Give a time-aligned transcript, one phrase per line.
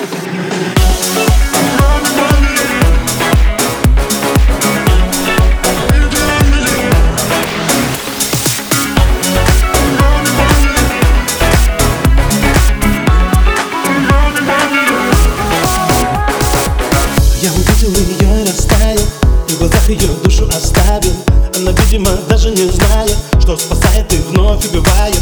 [0.00, 0.06] Я
[17.52, 18.96] увидел ее и растаял
[19.48, 19.54] И
[19.90, 21.12] ее душу оставил.
[21.58, 25.19] Она, видимо, даже не знает Что спасает и вновь убивает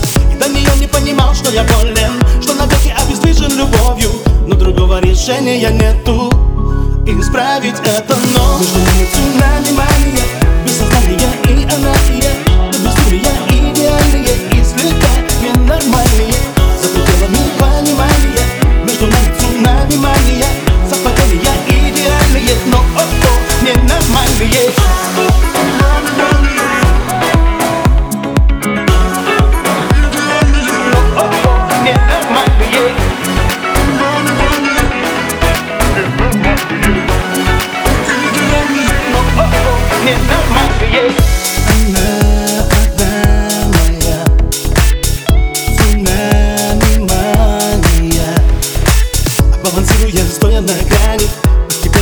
[5.29, 6.31] решения нету
[7.07, 9.77] Исправить это, но Между нами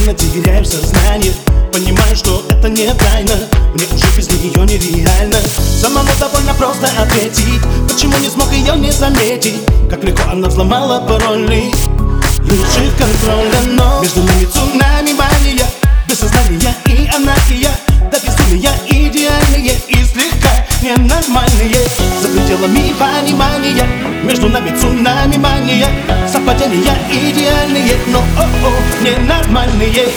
[0.07, 1.33] Постепенно теряю сознание.
[1.73, 3.35] Понимаю, что это не тайна.
[3.75, 5.39] Мне уже без нее нереально.
[5.81, 7.61] Самому довольно просто ответить.
[7.89, 9.57] Почему не смог ее не заметить?
[9.91, 11.73] Как легко она взломала пароли
[12.45, 15.67] Лишив контроля, но Между нами цунами мания.
[16.09, 17.73] Без сознания и она и я
[18.09, 21.85] До безумия идеальные и слегка ненормальные.
[22.23, 23.87] За пределами понимания.
[24.23, 25.76] Между нами цунами мания
[26.67, 30.09] Совпадения идеальные, но о-о, ненормальные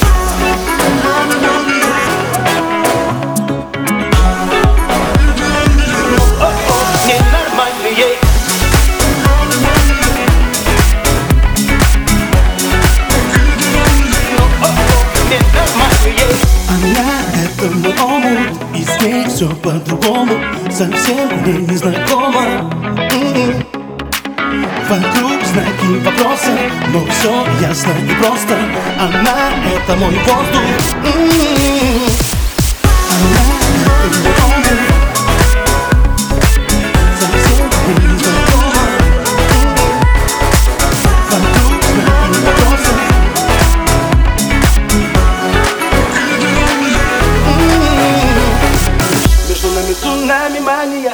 [6.09, 8.07] Но о-о, ненормальные
[14.35, 16.27] Но о-о, ненормальные
[16.73, 17.09] Она
[17.43, 20.33] это мой омут И с ней все по-другому
[20.71, 22.43] Совсем мне не знакомо
[23.11, 23.65] М-м.
[24.89, 26.51] Вокруг знаки вопросы,
[26.93, 28.55] Но все ясно и просто
[28.99, 30.61] Она— это мой воздух.
[33.09, 33.45] Она—
[34.05, 35.09] это мой воздух
[49.47, 51.13] Между нами цунами мания.